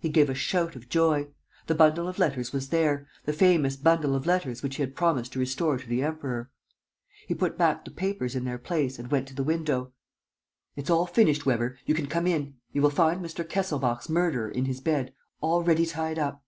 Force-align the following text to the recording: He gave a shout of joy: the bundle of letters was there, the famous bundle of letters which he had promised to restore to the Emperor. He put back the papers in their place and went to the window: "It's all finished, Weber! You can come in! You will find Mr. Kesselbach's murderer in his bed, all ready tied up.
He 0.00 0.08
gave 0.08 0.30
a 0.30 0.34
shout 0.34 0.76
of 0.76 0.88
joy: 0.88 1.28
the 1.66 1.74
bundle 1.74 2.08
of 2.08 2.18
letters 2.18 2.54
was 2.54 2.70
there, 2.70 3.06
the 3.26 3.34
famous 3.34 3.76
bundle 3.76 4.14
of 4.14 4.24
letters 4.24 4.62
which 4.62 4.76
he 4.76 4.82
had 4.82 4.96
promised 4.96 5.34
to 5.34 5.38
restore 5.38 5.76
to 5.76 5.86
the 5.86 6.02
Emperor. 6.02 6.50
He 7.26 7.34
put 7.34 7.58
back 7.58 7.84
the 7.84 7.90
papers 7.90 8.34
in 8.34 8.46
their 8.46 8.56
place 8.56 8.98
and 8.98 9.10
went 9.10 9.28
to 9.28 9.34
the 9.34 9.44
window: 9.44 9.92
"It's 10.74 10.88
all 10.88 11.04
finished, 11.04 11.44
Weber! 11.44 11.76
You 11.84 11.94
can 11.94 12.06
come 12.06 12.26
in! 12.26 12.54
You 12.72 12.80
will 12.80 12.88
find 12.88 13.20
Mr. 13.22 13.46
Kesselbach's 13.46 14.08
murderer 14.08 14.48
in 14.50 14.64
his 14.64 14.80
bed, 14.80 15.12
all 15.42 15.62
ready 15.62 15.84
tied 15.84 16.18
up. 16.18 16.42